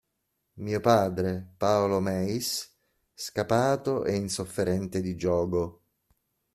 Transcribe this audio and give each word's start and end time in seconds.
Mio 0.65 0.79
padre, 0.81 1.53
Paolo 1.57 1.99
Meis, 1.99 2.75
scapato 3.13 4.03
e 4.03 4.15
insofferente 4.15 4.99
di 4.99 5.15
giogo. 5.15 5.83